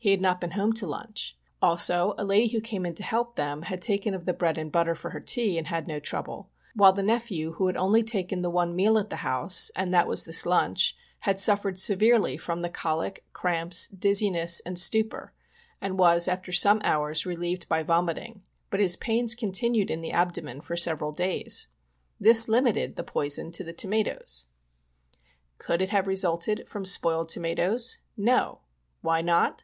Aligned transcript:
He 0.00 0.10
had 0.12 0.20
not 0.20 0.40
been 0.40 0.52
home 0.52 0.72
to 0.74 0.86
lunch; 0.86 1.36
also 1.62 2.14
a 2.16 2.24
lady 2.24 2.48
who 2.48 2.60
came 2.60 2.86
in 2.86 2.94
to 2.94 3.02
help 3.02 3.34
them 3.34 3.62
had 3.62 3.82
taken 3.82 4.12
of 4.14 4.26
the 4.26 4.32
bread 4.32 4.56
and 4.58 4.70
butter 4.72 4.94
for 4.94 5.10
her 5.10 5.20
tea 5.20 5.58
and 5.58 5.68
had 5.68 5.86
no 5.86 6.00
trouble, 6.00 6.50
while 6.74 6.92
the 6.92 7.02
nephew, 7.02 7.52
who 7.52 7.66
had 7.66 7.76
only 7.76 8.02
taken 8.02 8.40
one 8.42 8.74
meal 8.74 8.96
at 8.98 9.10
the 9.10 9.16
house, 9.16 9.70
and 9.76 9.92
that 9.92 10.06
was 10.06 10.24
this 10.24 10.46
lunch, 10.46 10.96
had 11.20 11.38
suffered 11.38 11.78
severely 11.78 12.36
from 12.36 12.62
the 12.62 12.68
colic, 12.68 13.24
cramps, 13.32 13.88
dizziness 13.88 14.60
and 14.60 14.78
stupor, 14.78 15.32
and 15.80 15.98
was, 15.98 16.26
after 16.26 16.52
some 16.52 16.80
hours, 16.84 17.26
relieved 17.26 17.68
by 17.68 17.82
vomiting, 17.82 18.42
but 18.70 18.80
his 18.80 18.96
pains 18.96 19.34
continued 19.34 19.90
in 19.90 20.00
the 20.00 20.12
abdomen 20.12 20.60
for 20.60 20.76
several 20.76 21.10
days. 21.12 21.68
This 22.20 22.48
limited 22.48 22.94
the 22.96 23.04
poison 23.04 23.50
to 23.52 23.64
the 23.64 23.72
tomatoes. 23.72 24.46
Could 25.58 25.82
it 25.82 25.90
have 25.90 26.06
resulted 26.06 26.68
from 26.68 26.84
spoiled 26.84 27.28
tomatoes? 27.28 27.98
No! 28.16 28.60
why 29.02 29.22
not 29.22 29.62